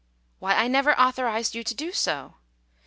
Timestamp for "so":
1.91-2.33